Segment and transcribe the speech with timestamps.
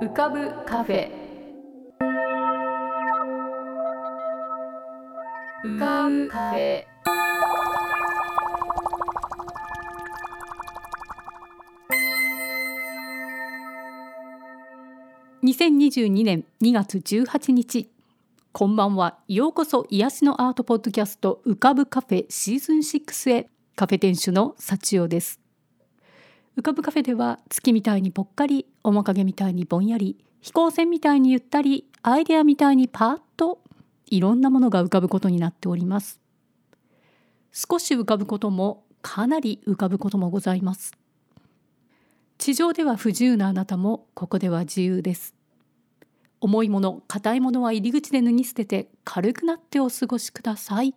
[0.00, 1.08] 浮かぶカフェ。
[5.64, 6.84] 浮かぶカフェ。
[15.44, 17.88] 2022年2月18日。
[18.50, 19.20] こんばんは。
[19.28, 23.48] ようこそ癒しのアートポッドキャスト浮かぶカフェシーズン6へ。
[23.76, 25.43] カフェ店主の幸代です。
[26.56, 33.60] 浮かぶカフェでは月みたいにぽっかり面影みたいにぼんやり飛行船みたいにゆったりアイデアみたいにパーッと
[34.06, 36.20] いろんなものが浮かぶことになっております。
[37.50, 40.92] 少し浮かぶこともかなり浮かぶこともございます。
[42.38, 45.34] 地上では不自由なあなたもここでは自由です。
[46.40, 50.94] 重いもの硬いものは入り口で脱ぎ捨てて軽くなってお過ごしください。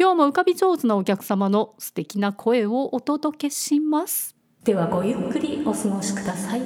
[0.00, 4.36] 今日も浮かび上手なお客様の素敵な声をお届けします。
[4.62, 6.62] ではごゆっくりお過ごしください。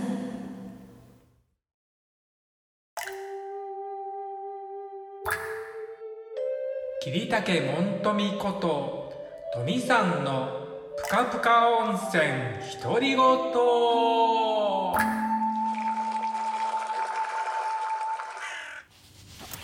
[7.03, 9.15] 桐竹門富こと
[9.55, 10.67] 富さんの
[10.99, 12.23] ぷかぷか温泉
[12.83, 13.19] 独り言。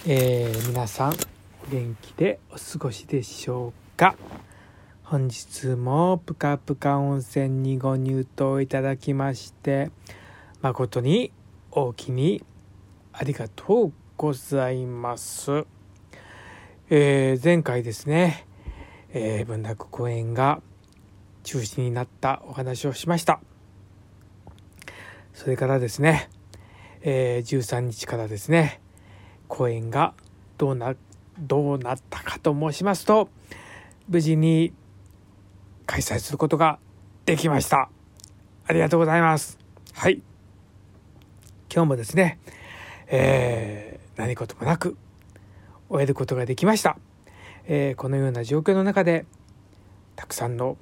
[0.07, 1.38] えー、皆さんお
[1.71, 4.17] 元気でお過ごしでしょうか？
[5.05, 9.91] 本日もぷかぷか温泉にご入湯いただきまして
[10.63, 11.31] 誠に
[11.71, 12.43] 大きに
[13.13, 15.67] ありがとうございます。
[16.89, 18.47] えー前回ですね、
[19.13, 20.63] えー文楽公演が
[21.45, 23.41] 中止になったお話をしました。
[25.35, 26.31] それからですね、
[27.03, 28.81] えー13日からですね、
[29.49, 30.15] 公演が
[30.57, 30.97] どうな、
[31.39, 33.29] どうなったかと申しますと、
[34.09, 34.73] 無事に
[35.87, 36.79] 開催することが
[37.25, 37.91] できました。
[38.67, 39.59] ありがとうございます。
[39.95, 40.23] はい。
[41.73, 42.39] 今日もですね、
[43.09, 44.97] えー何事もなく
[45.89, 46.99] 終えることができました、
[47.67, 49.27] えーこのような状況の中で
[50.17, 50.77] たくさんの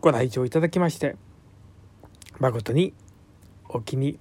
[0.00, 1.16] ご来場いただきまして
[2.38, 2.92] 誠に
[3.68, 4.18] お気に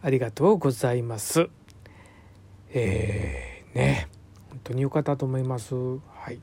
[0.00, 1.48] ありがとうございます
[2.70, 4.08] えーね
[4.54, 5.74] 本当に良かったと思います。
[5.74, 6.38] はい。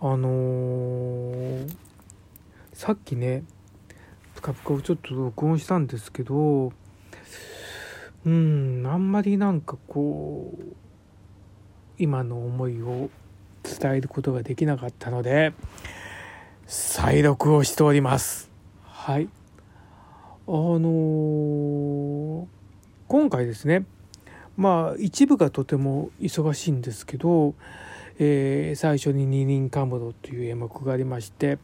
[0.00, 1.76] あのー
[2.72, 3.44] さっきね
[4.34, 6.72] ぷかぷかをちょっと録音したんですけど
[8.24, 10.62] うんあんまりなんかこう
[11.98, 13.10] 今の思いを
[13.62, 15.52] 伝えることができなかったので
[16.66, 18.50] 再録をしております。
[18.82, 19.28] はい。
[20.48, 22.46] あのー
[23.06, 23.84] 今回ですね
[24.56, 27.54] まあ一部がとても忙しいんですけど、
[28.18, 31.58] えー最初に「二輪カムロ」という演目がありまして、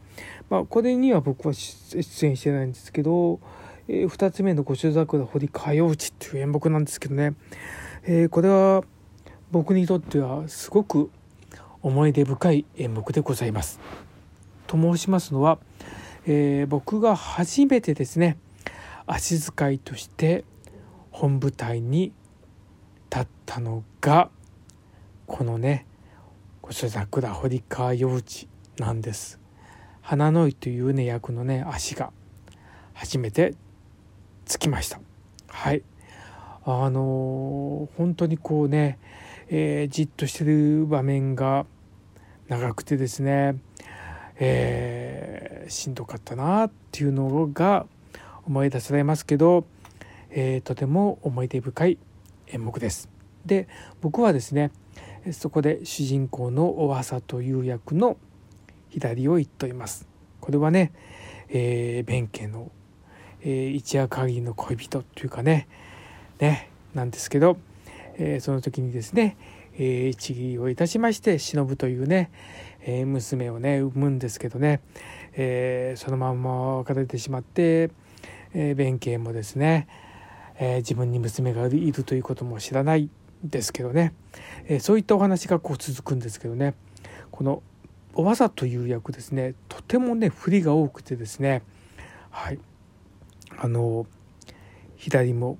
[0.49, 3.39] まあ、これには僕は出演してないんですけど
[3.87, 7.33] えー2つ目の「五所桜堀歌謡地」っていう演目なんですけどね、
[8.03, 8.83] えーこれは
[9.51, 11.09] 僕にとってはすごく
[11.81, 13.79] 思い出深い演目でございます。
[14.67, 15.57] と申しますのは、
[16.27, 18.37] えー僕が初めてですね
[19.07, 20.43] 足遣いとして
[21.09, 22.11] 本舞台に
[23.09, 24.29] 立ったのが
[25.25, 25.85] このね
[26.61, 28.47] 「五所桜堀川幼稚」
[28.77, 29.39] なんです。
[30.01, 32.11] 花の井というね役のね足が
[32.93, 33.53] 初めて
[34.45, 34.99] つきました。
[35.47, 35.83] はい。
[36.65, 38.99] あのー本当にこうね、
[39.49, 41.65] えーじっとしてる場面が
[42.47, 43.55] 長くてですね、
[44.39, 47.85] えーしんどかったなっていうのが
[48.45, 49.65] 思い出されますけど、
[50.31, 51.97] えーとても思い出深い
[52.49, 53.09] 演目です。
[53.45, 53.67] で
[54.01, 54.71] 僕はですね
[55.31, 58.17] そこで主人公のおわさという役の
[58.89, 60.07] 左を言っております。
[60.41, 60.91] これはね、
[61.49, 62.71] えー弁慶の
[63.41, 65.67] えー一夜限りの恋人というかね
[66.39, 67.57] ねなんですけど、
[68.15, 69.37] えーその時にですね、
[69.75, 72.31] えー一義をいたしまして忍というね、
[72.81, 74.81] えー娘をね産むんですけどね、
[75.33, 77.91] えーそのまんま別れてしまって、
[78.53, 79.87] えー弁慶もですね、
[80.59, 83.09] えー自分に娘がいるということも知らない
[83.43, 84.13] ですけどね、
[84.67, 86.75] えーそういったお話がこう続くんですけどね。
[87.31, 87.63] この
[88.13, 89.55] おわさという役ですね。
[89.69, 91.63] とてもね振りが多くてですね。
[92.29, 92.59] はい。
[93.57, 94.05] あの
[94.97, 95.57] 左も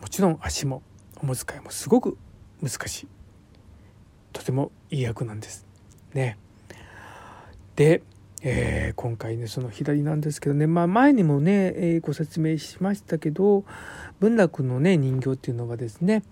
[0.00, 0.82] もちろん足も
[1.22, 2.18] おむ遣いもすごく
[2.62, 3.08] 難しい。
[4.32, 5.66] とてもいい役なんです。
[6.12, 6.36] ね。
[7.76, 8.02] で、
[8.42, 13.64] えー今回ねその左なんですけどね、まあ、前にもね、えーご説明しましたけど
[14.18, 16.22] 文楽のね人形っていうのはですね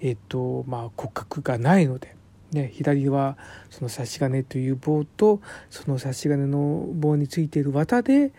[0.00, 2.16] えっ、とまあ骨格がないので。
[2.52, 3.38] ね、左は
[3.70, 8.32] その差し金という棒とその差し金の棒についている綿で、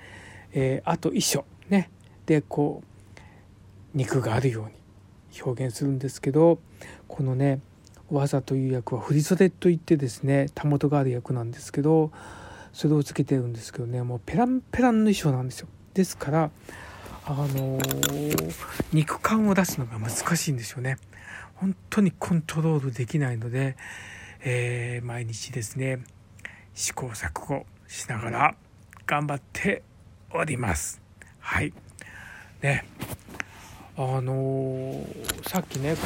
[0.52, 1.90] えーあと衣装ね
[2.26, 2.92] でこう
[3.94, 6.60] 肉があるように表現するんですけど
[7.08, 7.62] このね
[8.10, 12.12] 技という役は振袖といってですねたもとがある役なんですけど
[12.74, 15.68] それをつけてるんですけどねもうペランペランの衣装なんですよ。
[15.94, 16.52] ですから
[17.26, 18.54] あのー、
[18.94, 20.98] 肉感を出すのが難しいんですよね。
[21.56, 23.78] 本当にコントロールできないので、
[24.42, 26.04] えー、毎日ですね
[26.74, 28.56] 試行錯誤しながら
[29.06, 29.84] 頑張って
[30.34, 31.02] おります。
[31.40, 31.74] はい。
[32.62, 32.86] ね。
[33.98, 36.02] あのー、さっきねこ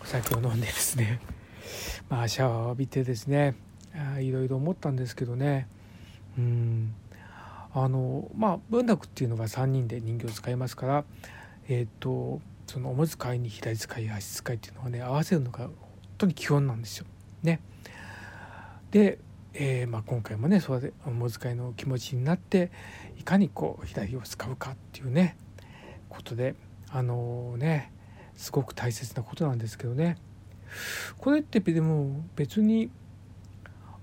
[0.00, 1.20] うお酒を飲んでですね
[2.08, 3.54] まあシャワーを浴びてですね
[4.20, 5.68] いろいろ思ったんですけどね
[6.38, 6.94] うん
[7.74, 11.04] あのまあ文楽っていうのが3人で人形を使いますから
[11.68, 15.72] えっ、ー、とそのおむ使いに左使い足使いっていうのはね合わせるのが本
[16.18, 17.06] 当に基本なんですよ。
[17.42, 17.60] ね。
[18.90, 19.18] で、
[19.54, 22.70] えー、まあ、今回もねそうやっておむ使いの気持ちになって
[23.18, 25.36] いかにこう左を使うかっていうね
[26.08, 26.54] ことで
[26.90, 27.92] あのー、ね
[28.36, 30.16] すごく大切なことなんですけどね
[31.18, 32.90] これってでも別に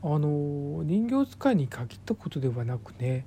[0.02, 3.26] あの人形使いに限ったことではなくね、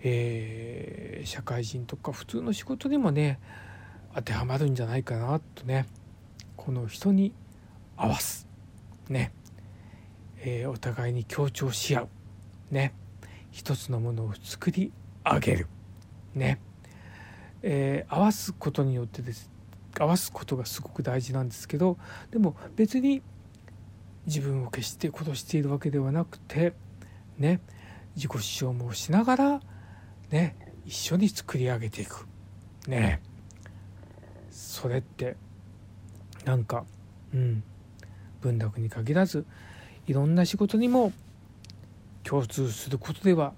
[0.00, 3.38] えー、社会人とか普通の仕事にもね
[4.14, 5.86] 当てはまるんじゃないかなとね
[6.56, 7.32] この人に
[7.96, 8.46] 合わす。
[9.08, 9.32] ね、
[10.40, 12.08] えー、お互いに強調し合う。
[12.70, 12.94] ね。
[13.50, 14.92] 一つのものを作り
[15.24, 15.66] 上げる。
[16.34, 16.60] ね、
[17.62, 19.50] えー、合わすことによってです。
[19.98, 21.98] 合わすことがすごく大事なんですけど
[22.30, 23.22] でも別に
[24.28, 26.74] 自分を決して殺しているわけではなくて
[27.38, 27.60] ね
[28.14, 29.60] 自己主張もしながら
[30.30, 30.54] ね
[30.84, 32.26] 一緒に作り上げていく。
[32.86, 33.20] ね。
[34.50, 35.36] それって
[36.44, 36.84] なんか
[37.34, 37.62] うん
[38.40, 39.44] 文楽に限らず
[40.06, 41.12] いろんな仕事にも
[42.22, 43.54] 共通することでは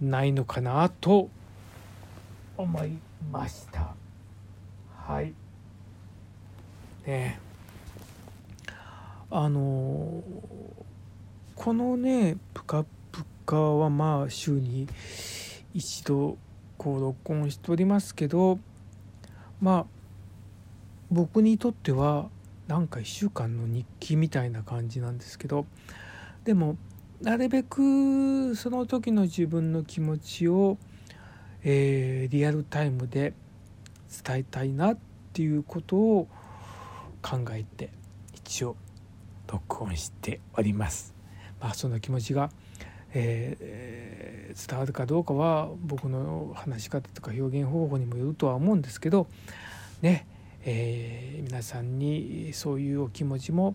[0.00, 1.30] ないのかなと
[2.56, 2.98] 思い
[3.30, 3.94] ました。
[4.94, 5.32] はい。
[7.06, 7.40] ね
[9.34, 10.22] あの
[11.56, 14.86] このね「ぷかぷか」はまあ週に
[15.72, 16.36] 一度
[16.76, 18.58] こう録音しておりますけど
[19.58, 19.86] まあ
[21.10, 22.28] 僕にとっては
[22.68, 25.64] なんか1週間の日記みたいな感じなんですけど
[26.44, 26.76] でも
[27.22, 30.76] なるべくその時の自分の気持ちを、
[31.62, 33.32] えー、リアルタイムで
[34.24, 34.98] 伝えたいなっ
[35.32, 36.28] ていうことを
[37.22, 37.88] 考えて
[38.34, 38.76] 一応
[39.52, 41.14] 録音しております。
[41.60, 42.50] まあ、その気持ちが、
[43.12, 49.26] えー、伝わるかどうかは僕の話し方とか表現方法にもよるとは思うんですけど
[50.00, 50.26] ね、
[50.64, 53.74] えー、皆さんにそういうお気持ちも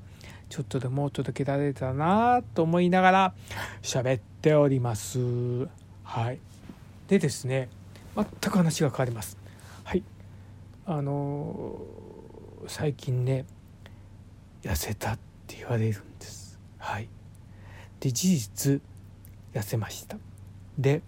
[0.50, 3.34] ちょっとでも届けられたなと思いながら
[3.82, 5.20] 喋っております。
[6.04, 6.40] はい、
[7.08, 7.70] でですね
[8.16, 9.38] 全く話が変わります。
[9.84, 10.04] はい
[10.86, 13.46] あのー、最近ね
[14.64, 16.60] 痩せたっって言われるんです。
[16.78, 17.08] はい、
[18.02, 18.82] で事実
[19.54, 20.18] 痩せました。
[20.78, 21.02] で、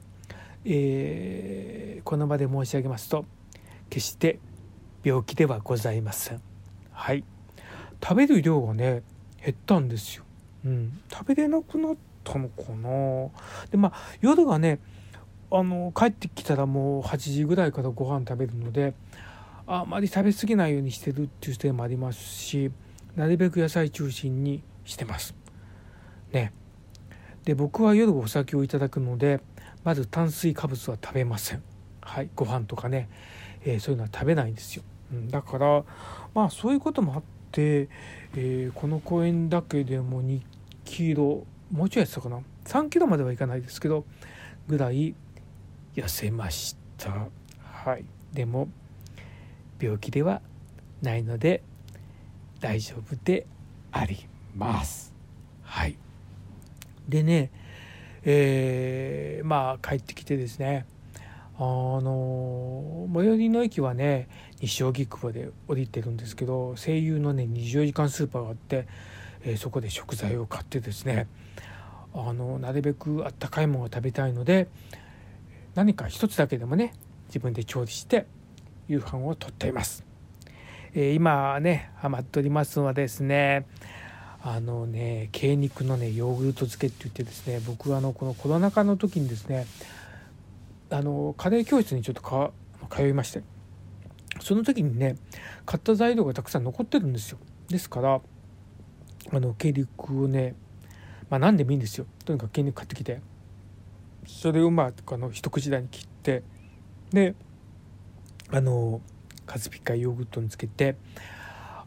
[0.64, 3.26] えー、この場で申し上げますと
[3.90, 4.40] 決して
[5.04, 6.42] 病気ではございません。
[6.92, 7.26] はい、
[8.02, 9.04] 食べる量がね
[9.44, 10.24] 減ったんですよ。
[10.66, 13.68] うん、食べれなくなったのかな。
[13.70, 14.80] でまあ夜がね
[15.52, 18.94] あの帰ってきたらもう8時ぐらいからご飯食べるので
[19.68, 22.72] あまり食べ過ぎないようにしてるっていう点もありますし
[23.16, 25.36] なるべく野菜中心にしてます。
[26.32, 26.52] ね。
[27.44, 29.40] で僕は夜お酒をいただくので
[29.84, 31.64] まず炭水化物は食べません。
[32.02, 33.10] はい、ご飯とかね、
[33.64, 34.84] えー、そういうのは食べないんですよ。
[35.12, 35.84] うん、だから
[36.34, 37.90] まあそういうこともあって、
[38.36, 40.42] えー、この公園だけでも2
[40.86, 44.06] キロもうちょいやってたかな3キロまではいかないですけど
[44.68, 45.16] ぐらい
[45.96, 47.28] 痩せました。
[47.64, 48.70] はい、でも
[49.80, 50.42] 病気では
[51.02, 51.64] ないので
[52.60, 53.46] 大丈夫で
[53.92, 55.14] あります。
[55.64, 55.98] はい、
[57.08, 57.52] でね、
[58.24, 60.86] えー、まあ帰ってきてですね
[61.58, 64.28] あの最寄りの駅はね
[64.62, 68.88] 西荻窪で降りてるんですけど声優のね24時間スーパーがあって、
[69.44, 71.28] えー、そこで食材を買ってですね
[72.14, 74.68] あのなるべくあったかいものを食べたいので
[75.76, 76.94] 何か一つだけでもね
[77.28, 78.26] 自分で調理して
[78.88, 80.09] 夕飯をとっています。
[80.94, 83.66] えー、今ねハマっておりますのはですね
[84.42, 89.68] あのね鶏肉のねヨーグルト漬けって言ってですね僕はあのこのコロナ禍の時にですね
[90.90, 92.52] あのカレー教室にちょっとか
[92.90, 93.44] 通いまして
[94.40, 95.18] その時にね
[95.66, 97.38] 買った材料がたくさん残ってるんですよ。
[97.68, 98.22] ですからあ
[99.34, 100.56] の鶏肉をね
[101.30, 102.06] まあ何でもいいんですよ。
[102.26, 103.22] とにかく鶏肉買ってきて
[104.26, 106.44] それをまああの一口大に切って
[107.12, 107.36] で
[108.52, 109.02] あの
[109.50, 110.96] カスピカヨーグルトにつけて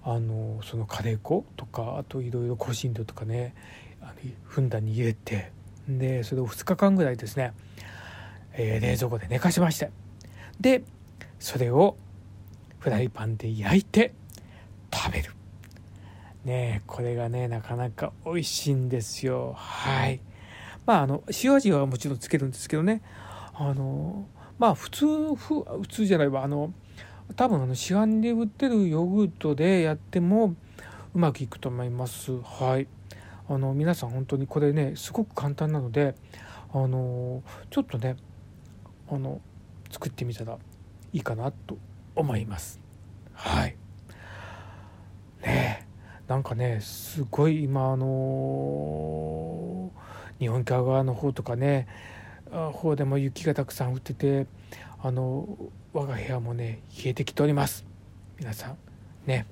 [0.03, 3.55] あのそのカレー粉とかあといろいろ香辛料とかね
[4.01, 5.53] あのふんだんに入れて
[5.89, 7.53] でそれを2日間ぐらいですね、
[8.55, 9.91] えー、冷蔵庫で寝かしまして
[10.61, 10.83] で
[11.39, 11.97] それを
[12.81, 14.13] フライパンで焼いて
[14.93, 15.33] 食べる。
[16.45, 19.55] ねこれがねなかなか美味しいんですよ。
[19.57, 20.21] はい。
[20.85, 23.03] まああの塩味はもちろんつけるんですけどね。
[23.55, 24.27] あの
[24.59, 26.43] まあ普通普通じゃないわ。
[26.43, 26.73] あの
[27.37, 30.55] 多分あの市販で売ってるヨーグルトでやっても
[31.15, 32.41] うまくいくと思います。
[32.43, 32.87] はい。
[33.49, 36.15] あの皆さん本当にこれねすごく簡単なので
[36.73, 38.17] あのちょっとね
[39.11, 39.41] あの
[39.91, 40.59] 作ってみたら
[41.13, 41.77] いいかなと
[42.15, 42.81] 思います。
[43.33, 43.77] はい。
[45.43, 45.87] ね
[46.29, 49.91] なんかねすごい今あの
[50.39, 51.89] 日本海側の方とかね
[52.51, 54.47] 方でも雪がたくさん降ってて
[55.03, 55.47] あの
[55.93, 57.85] 我が部屋もね冷えてきております。
[58.39, 58.77] 皆さん
[59.27, 59.47] ね。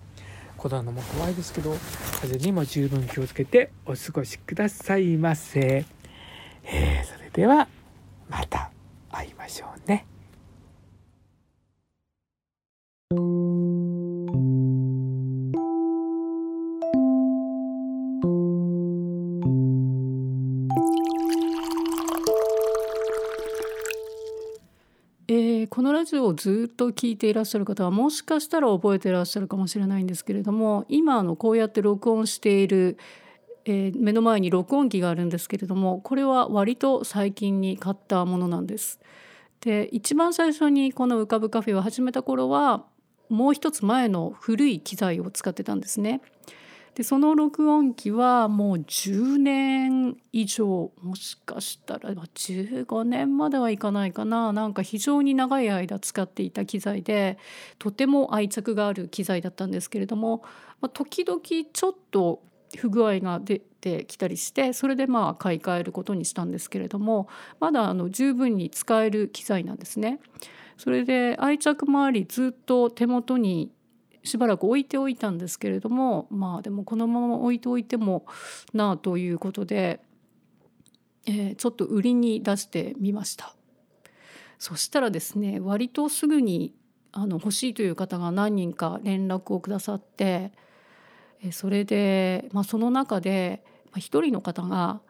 [0.57, 1.75] コロナも怖いですけど
[2.21, 5.87] 風にも十分気をつけてお過ごしくださいませ、
[6.65, 7.67] えー、それでは
[8.29, 8.70] また。
[26.11, 32.99] ジオをずっと聞いていらっしゃる方はもしかしたら覚えていらっしゃるかもしれないんですけれども今のこうやって録音している、
[33.65, 39.01] えー、目の前に録音機があるんですけれどもこれは割と最近に買ったものなんです。
[39.61, 42.87] で一番最初にこの「浮かぶカフェ」を始めた頃は
[43.29, 46.23] もう一つ前の古い機材を使ってたんですね。
[47.01, 57.39] でその録音機はもう10年以上もしかしたら15年まではいかないかななんか非常に長い間使っていた機材で
[57.79, 60.43] とても愛着がある機材だったんですけれども、
[60.83, 62.43] まあ、時々ちょっと
[62.77, 67.29] 不具合が出てきたりしてそれでまあ買い替えることにしたんですけれども
[67.61, 70.21] まだあの十分に使える機材なんですね。
[70.77, 73.71] それで愛着もありずっと手元に
[74.23, 78.27] しばらく置いておいたんですけれどもまあでもこのまま置いておいても
[78.75, 80.01] なあということで、
[81.27, 83.55] えー、ちょっと売りに出してみました。
[84.59, 86.75] そしたらですね割とすぐに
[87.13, 90.53] あの欲しいという方が何人か連絡をくださって
[91.51, 93.65] それで、まあ、その中で
[93.97, 95.01] 一人の方が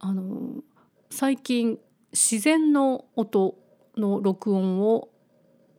[0.00, 0.62] あの
[1.10, 1.78] 最近
[2.12, 3.56] 自然の音
[3.96, 5.10] の録音を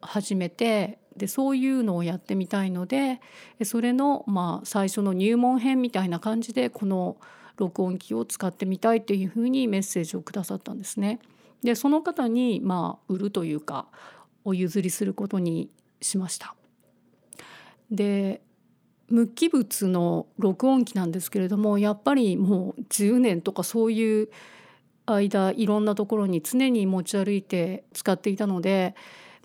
[0.01, 3.21] 始めてでそういうのをやってみたいので
[3.63, 7.17] それのまあ最初の入門編みたいな感じでこの
[7.57, 11.19] 録音機を使ってみたいというふうにメッセージをくださったんですね。
[11.61, 13.85] でその方にまあ売るというか
[14.45, 15.69] お譲りすることに
[16.01, 16.55] しました。
[17.91, 18.41] で
[19.09, 24.29] 無機物の録音機なんですけれどもやっぱりもう10年とかそういう
[25.05, 28.95] 間いろんなところに常に持ち歩いて使っていたので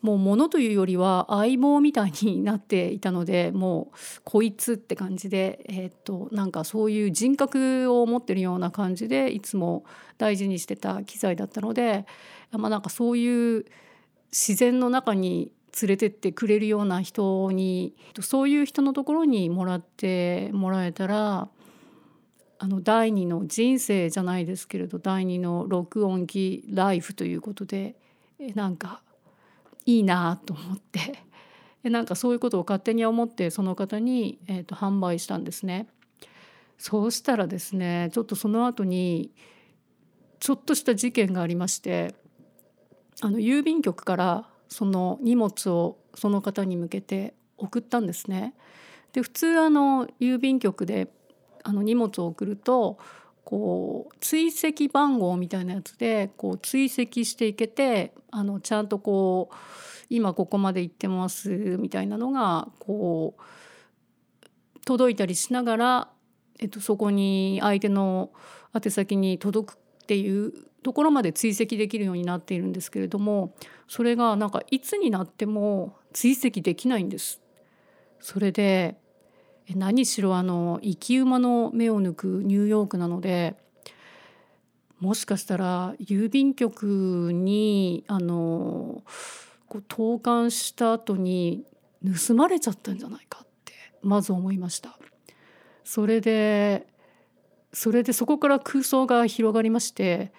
[0.04, 9.86] もう物というよりは相棒みたいになっていたのでもうこいつって感じで、えー、っとなんかそういう人格を持ってるような感じでいつも
[10.18, 12.04] 大事にしてた機材だったので、
[12.50, 13.64] まあ、なんかそういう
[14.30, 21.48] 自然の中に連れてってくれるような人にそういう人のところにもらってもらえたら
[22.58, 27.96] あの第二の人生じゃないですけれど第二の録音機ライフということで
[28.54, 29.00] なんか
[29.86, 31.18] いいなと思って
[31.90, 35.86] なんかそういうことを勝手に思ってその方に、えーと、販売したんですね。
[36.78, 39.30] そうしたらですねちょっとその後に
[40.40, 42.14] ちょっとした事件がありまして
[43.20, 48.54] あの郵便局からその荷物をその方に向けて送ったんですね。
[49.12, 51.08] で普通あの郵便局で
[51.62, 52.98] あの荷物を送ると
[53.44, 59.54] こう追跡番号みたいなやつでこう追跡していけてあのちゃんとこう
[60.08, 66.08] 今ここまで行ってますみたいなのがこう届いたりしながら、
[66.58, 68.30] えっと、そこに相手の
[68.74, 73.54] 宛先に届くっていうところまで追跡できるようになっているんですけれども
[73.88, 77.40] それがなんかいつになっても追跡できないんです。
[78.20, 78.96] それで
[79.70, 83.56] 何しろあの生き馬の目を抜くニューヨークなので
[85.00, 89.02] もしかしたら郵便局にあの
[89.68, 91.64] こう投函した後に
[92.26, 94.98] 盗まれちゃったんじゃないかってまず思いました。
[95.84, 96.86] それで
[97.72, 100.32] それでそこから空想が広がりまして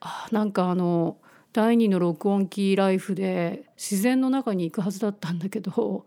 [0.00, 1.16] あなんかあの
[1.52, 6.04] 第2の録音機ライフで自然の中に行くはずだったんだけど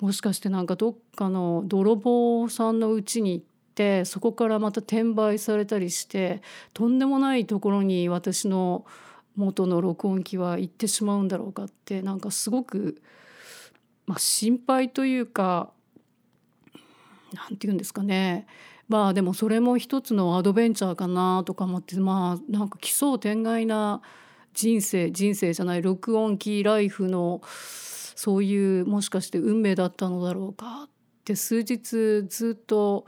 [0.00, 6.42] もしかしてなんかどっかの泥棒さんの家に行ってそこからまた転売されたりして
[6.72, 8.86] とんでもないところに私の
[9.36, 13.00] 元の録音機は行ってしまうんだろうかってなんかすごく、
[14.06, 15.70] まあ、心配というか
[17.34, 18.46] 何て言うんですかね。
[18.88, 24.02] まあでもそれも一つのアドベンチャーかなとか思ってまあなんか奇想天外な
[24.52, 27.40] 人生人生じゃない録音機ライフの
[28.20, 30.90] そういうもしかして運命だったのだろうかっ
[31.24, 33.06] て数日ずっと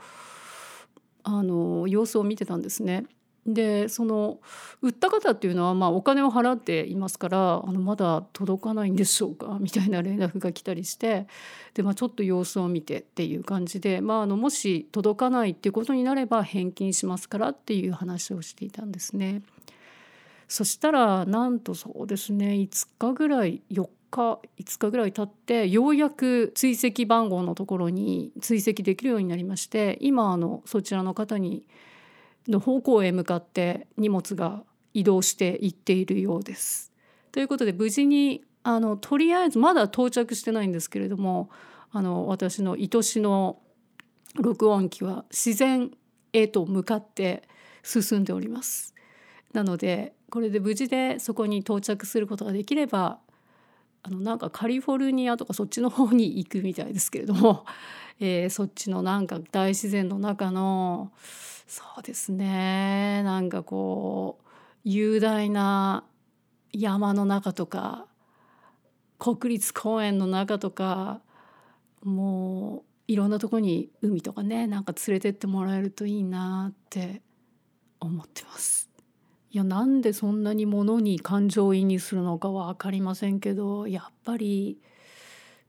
[1.21, 3.05] あの様子を見てたんですね。
[3.45, 4.39] でその
[4.81, 9.55] 売った方っていうのはまあお金を払っていますからあのまだ届かないんでしょうか？
[9.61, 11.27] みたいな連絡が来たりして
[11.75, 19.43] で、まあ、ちょっと様子を見てっていう感じで、まあ、あのもし届かないっていうことになれば返金しますからっていう話をしていたんですね。
[20.47, 31.67] そしたらなんとそうですね5日ぐらい4日5日ぐらい経ってようやく追跡番号のところに追跡できるようになりまして今あのそちらの方に
[32.47, 36.91] の方向へ向かって荷物が移動していっているようです。
[37.31, 41.49] ということで無事にあのとりあえずまだ到着してないんですけれども
[41.91, 43.59] あの私の愛しの
[44.35, 45.91] 録音機は自然
[46.31, 47.43] へと向かって
[47.83, 48.93] 進んでおります。
[49.53, 53.19] なのでこれで無事でそこに到着することができれば
[54.03, 57.65] あのなんかカリフォルニアとかそっちの方に行くみたいですけれども、
[58.19, 61.11] えー、そっちのなんか大自然の中の
[61.67, 64.49] そうですねなんかこう
[64.83, 66.03] 雄大な
[66.73, 68.05] 山の中とか
[69.17, 71.21] 国立公園の中とか
[72.03, 77.21] もういろんなとこに海とかねなんか連れてってもらえるといいなって
[78.01, 78.92] 思ってます。
[79.53, 84.79] いやなんでそんなにものに感情移入するのかは分かりませんけどやっぱり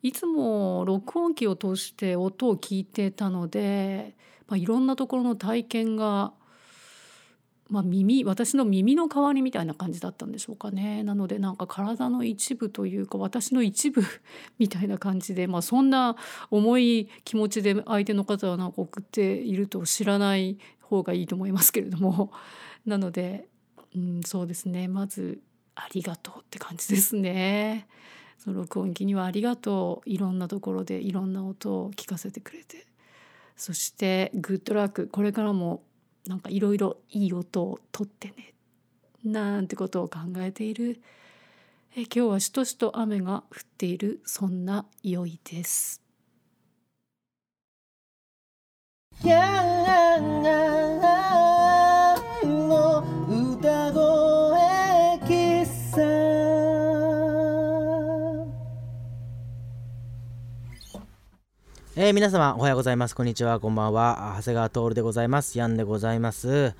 [0.02, 4.16] いつも録音機を通して音を聞いてたので、
[4.48, 6.32] まあ、いろんなところの体験が、
[7.68, 11.02] まあ、耳私の耳の代わりみたいな感じだったんでしょうかね。
[11.02, 14.02] なのでなんか体の一部というか私の一部
[14.58, 16.16] みたいな感じで、まあ、そんな
[16.50, 22.32] 重い気持ちで相手の方はなんか送っていると知らない方がいいと思いますけれども。
[22.86, 23.48] なので
[23.94, 24.88] うん、そうですね。
[24.88, 25.40] まず
[25.74, 27.86] ありがとうって感じですね。
[28.38, 30.10] その録音機にはありがとう。
[30.10, 32.86] いろんなところでいろんな音を聞かせてくれて。
[33.56, 35.84] そしてグッドラックこれからも
[36.26, 38.54] なんかいろいろいい音を取ってね。
[39.24, 41.00] なんてことを考えている。
[41.96, 44.20] え今日はしとしと雨が降っている。
[44.24, 46.02] そんな良いです。
[61.96, 63.14] えー、皆様おはようございます。
[63.14, 63.60] こんにちは。
[63.60, 64.34] こんばんは。
[64.38, 65.56] 長谷川徹でございます。
[65.56, 66.74] ヤンでございます。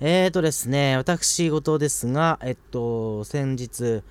[0.00, 4.02] えーとですね、私事ですが、えっと、先日、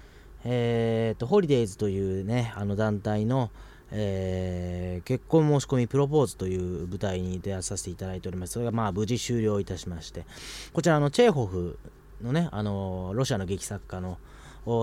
[0.46, 3.52] えー、っと、ホリデイズというね、あの団体の、
[3.92, 8.54] えー、結婚申し込みプロポーズという舞台に出会させていただいております。
[8.54, 10.26] それがまあ無事終了いたしまして、
[10.72, 11.78] こちらのチェーホフ
[12.22, 14.18] のね、あの、ロシアの劇作家の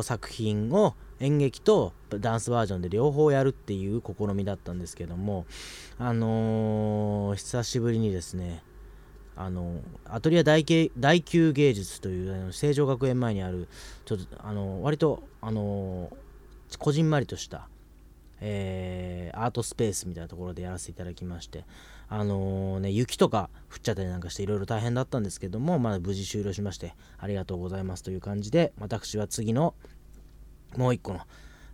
[0.03, 5.47] 作品を演劇とダンスバージョンで両方やるっていう試みだったんですけども
[5.99, 8.63] あのー、久しぶりにですね
[9.37, 13.69] あのアトリエ大大宮芸術というあの成城学園前にある
[14.05, 16.13] ちょっとあの割とあの
[16.79, 17.69] こじんまりとした、
[18.41, 21.65] えー、アートスペースみたいなところでやらせていただきまして
[22.09, 29.75] あの、ね雪とか降っちゃったりなんかしていろいろ大変だったんですけどもまあ無事終了しましてありがとうございますという感じで私は次の
[30.77, 31.21] もう一個の、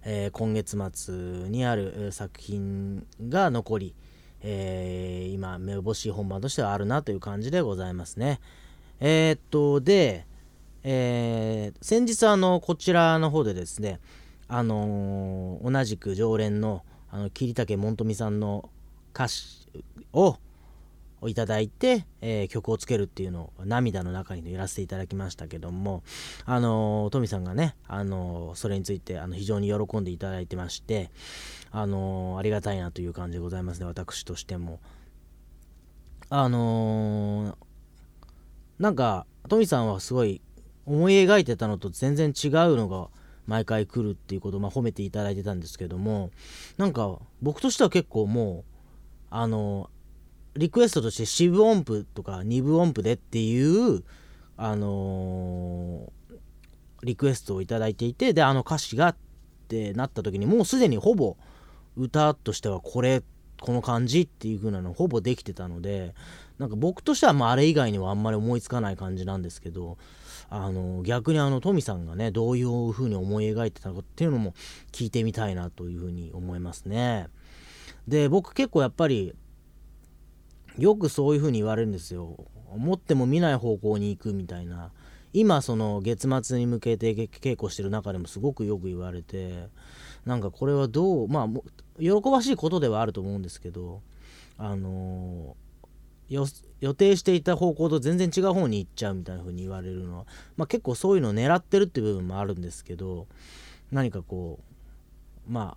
[0.05, 1.15] えー、今月末
[1.49, 3.95] にある作品が残り、
[4.43, 8.41] えー、今、目星本番としてはあるなという感じでございますね。
[9.01, 10.27] えー、っと、で、
[10.83, 14.01] えー、先日あの、こちらの方でですね、
[14.49, 16.83] あの、同じく常連の
[17.13, 18.71] あの桐竹門富さんの
[19.13, 19.69] 歌詞
[20.13, 20.39] を
[21.21, 26.03] をいただいて、えー、曲をつけるっていうのを涙の中にやらせていただきましたけども
[26.47, 31.11] あのー、トミさんがね、あのー、それについてあの非常に喜んでいただいてまして
[31.71, 34.81] あのありがたいなという感じでございますね私としても。
[36.33, 37.59] あの
[38.79, 40.41] なんかトミさんはすごい
[40.87, 43.09] 思い描いてたのと全然違うのが
[43.47, 46.31] 毎回来るっていうことを、まあ、褒めていただいてたんですけども
[46.79, 48.65] なんか僕としては結構もう
[49.31, 49.91] あの
[50.57, 54.03] リクエストとして四分音符とか二分音符でっていう、
[54.57, 56.35] あのー、
[57.05, 59.17] リクエストを頂いていてであの歌詞がっ
[59.69, 61.37] てなった時にもうすでにほぼ
[61.97, 63.23] 歌としてはこれ
[63.61, 66.15] この感じっていう風なのほぼできてたので
[66.59, 69.99] なんか僕としてはまああれ以外にはあんまり思いつかない感じなんですけど
[70.49, 74.55] あの逆にあのトミさんがねどういう風に思い描いてたかっていうのも
[74.93, 77.29] 聞いてみたいなという風に思いますね。
[78.09, 79.35] で僕結構やっぱり
[80.79, 82.37] よくそういう風に言われるんですよ。
[82.73, 84.91] 思っても見ない方向に行くみたいな。
[85.33, 89.69] 今その月末に向けて稽古してる中でもすごくよく言われて。
[90.25, 91.49] なんかこれはどうまあ
[91.99, 94.03] 喜ばしいことではあると思うんですけど。
[94.63, 95.57] あの、
[96.29, 100.27] 予定していた方向と全然違う方に行っちゃうみたいな風に言われるのは、
[100.59, 103.27] まあ、結構そういうのを狙ってるって部分もあるんですけど。
[103.91, 104.61] 何かこ
[105.49, 105.77] うま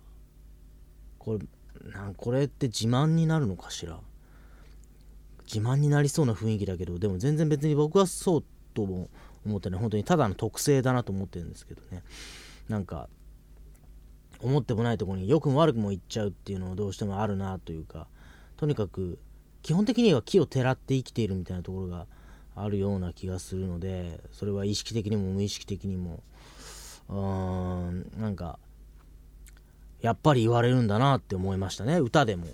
[1.18, 3.98] これなんこれって自慢になるのかしら。
[5.46, 9.08] 自慢になりそうな雰囲気だけどでも全然別に僕はそうとも
[9.46, 9.80] 思ってない。
[9.80, 12.02] 本当にただの特性だなと思ってるんですけどね。
[12.68, 13.08] なんか
[14.40, 18.06] 思ってもないとこに良くも悪くも行っちゃうっていうのはどうしてもあるなというか
[18.56, 19.18] とにかく
[19.62, 22.06] 基本的には木をてらって生きているみたいなところが
[22.54, 26.22] あるような気がするのでそれは意識的にも無意識的にも
[27.08, 28.58] うーんなんか
[30.00, 31.98] やっぱり言われるんだなって思いましたね。
[31.98, 32.46] 歌でも。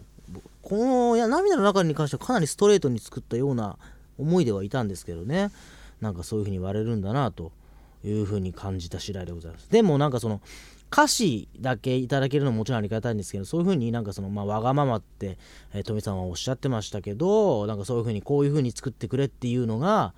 [0.62, 3.76] このいや涙の中に関してはかなりストレートに作ったような
[4.18, 5.50] 思いではいたんですけどね。
[6.00, 7.52] なんかそういう風に言われるんだなと
[8.04, 9.70] いう風に感じた次第でございます。
[9.70, 10.40] でもなんかその
[10.92, 15.38] 歌詞だけいただけるのももちろんありがたいんですけどそういう風になんかそのまあわがままって、
[15.72, 20.14] えー、富さんはおっしゃってましたけどなんかそういう風にこういう風に作ってくれっていうのが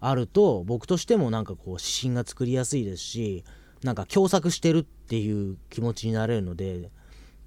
[0.00, 3.44] あると僕としてもなんかこう指針が作りやすいですし
[3.82, 6.90] なんか共作してるっていう気持ちになれるので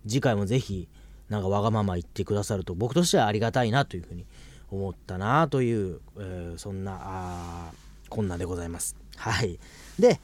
[0.07, 0.87] 次回もぜひ
[1.29, 4.25] なんかわがまま言ってくださると僕としてはありがたいなというふうに
[4.71, 7.71] 思ったなという、えー、そんな
[8.09, 8.95] こんなでございます。
[9.15, 9.59] はい。
[9.99, 10.19] で、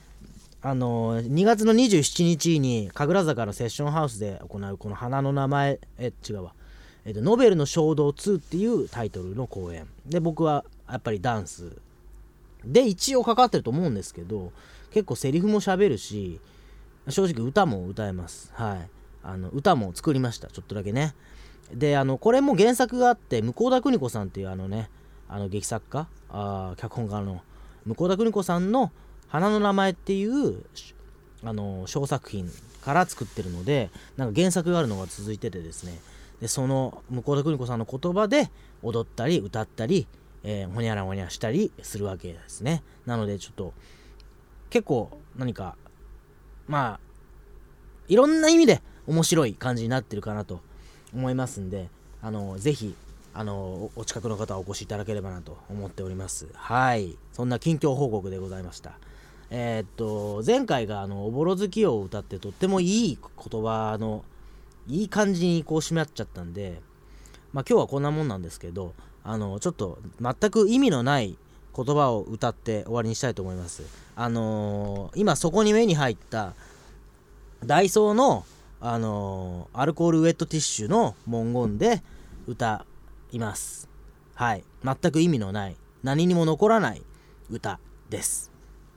[0.62, 6.54] あのー、2月の27日に神楽坂のセッションハウスで行うこの花の名前、え、違うわ。
[7.06, 9.88] えっ、と、ノベルの衝動2っていうタイトルの公演。
[10.08, 11.78] で、僕はやっぱりダンス
[12.64, 14.52] で一応かかってると思うんですけど、
[14.92, 16.40] 結構セリフも喋るし、
[17.10, 18.52] 正直歌も歌えます。
[18.56, 18.90] はい。
[19.26, 21.16] あの歌も作りましたちょっとだけね。
[21.74, 24.90] であのこれも原作があって向田邦子さんっていうあのね
[25.28, 27.42] あの劇作家あ脚本家の
[27.86, 28.92] 向田邦子さんの
[29.28, 30.64] 「花の名前」っていう
[31.44, 32.50] あの小作品
[32.84, 36.00] から作ってるのでなんか原作があるのが続いててですね。
[36.42, 38.52] でその向田邦子さんの言葉で
[38.84, 40.06] 踊ったり歌ったり、
[40.44, 42.84] えー、ほにゃらほにゃしたりするわけですね。
[43.06, 43.74] なのでちょっと
[44.70, 45.76] 結構何か
[46.68, 47.00] まあ
[48.08, 50.62] いろんな意味で面白い感じになってるかなと
[51.14, 51.90] 思いますんで、
[52.22, 52.96] あの、ぜひ、
[53.34, 56.48] あの、お近くの方はお越しいただければなと思っております。
[56.54, 57.18] はい。
[57.34, 58.94] そんな近況報告でございました。
[59.50, 63.18] えー、っと、前回が、あの、おぼろ月を歌ってとってもいい
[63.52, 64.24] 言葉の、
[64.88, 66.82] いい感じにこう締まっちゃったんで、
[67.54, 71.38] まあ今日はこんなもんなんですけど、あの、ちょっと全く意味のない
[71.76, 73.84] 言葉を歌って終わりにしたいと思います。
[74.16, 76.54] あのー、今そこに目に入った
[77.66, 78.46] ダイソーの
[78.88, 82.04] あのー、アルコールウェットティッシュの文言で
[82.46, 82.86] 歌
[83.32, 83.90] います。
[84.36, 84.64] はい。
[84.84, 87.02] 全く意味のない、何にも残らない
[87.50, 87.80] 歌
[88.12, 88.52] です。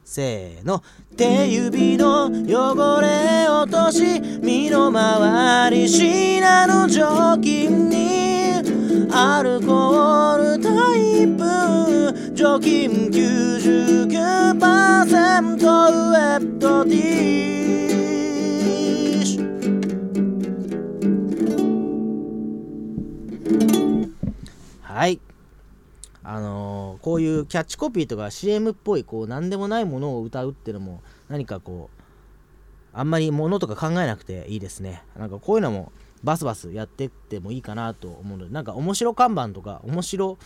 [0.05, 0.83] せーの。
[1.17, 7.97] 手指の汚れ落とし、身の回りシナの除菌に、
[9.11, 16.99] アルコールタイプ、除菌99%ウェットティ
[19.21, 19.58] ッシュ
[24.99, 25.21] はい。
[26.25, 32.03] あのー、こういうキャッチコピーとか CM っぽいこう何でもないものを歌うっていうのも何かこう
[32.93, 35.05] あんまりものとか考えなくていいですね。
[35.17, 35.93] なんかこういうのも
[36.25, 40.37] バスバスやってってもいいかなと思うのでなんか面白看板とか面白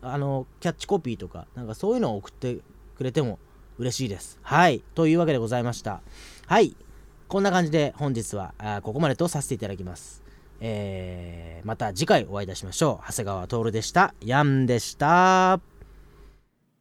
[0.00, 2.60] あのキャッチコピーとかなんかそういうのを送って
[2.96, 3.38] くれても
[3.76, 4.38] 嬉しいです。
[4.40, 4.82] はい。
[4.94, 6.00] というわけでございました。
[6.46, 6.74] はい。
[7.28, 10.26] こんな感じで本日はここまでとさせていただきます。
[10.60, 13.06] えー、また次回お会いいたしましょう。
[13.06, 14.14] 長谷川徹でした。
[14.24, 15.60] ヤンでした。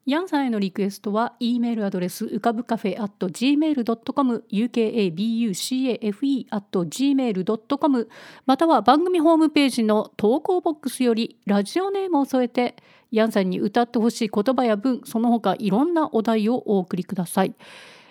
[0.07, 8.09] ヤンさんへのリクエストは e メールアドレスうかぶカフェ at gmail.com ukabucafe at gmail.com
[8.45, 12.77] または番組ホームページの投稿ボックスよりラジオネームを添えて
[13.11, 17.53] ヤンさんに歌ってほしい言葉や文その他いろんなお題をお送りください、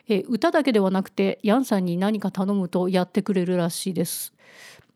[0.07, 4.35] え歌だけではなくてヤンさんに何か頼むとやってくれるらしいです。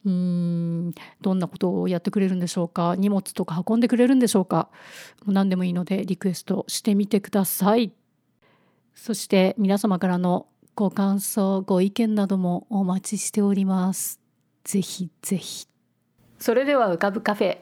[0.04, 2.94] うんどんなことをやってくれるんでしょうか？
[2.96, 4.70] 荷物とか運んでくれるんでしょうか？
[5.26, 7.92] 何でもいいのでリクエストしてみてください。
[8.94, 14.20] そして皆様からのご感想ご意見などもお待ちしております。
[14.64, 15.66] ぜひぜひ。
[16.38, 17.58] それでは浮かぶカフェ。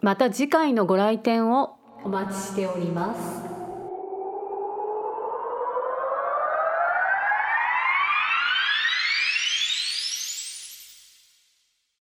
[0.00, 3.49] また次回のご来店をお待ちしております。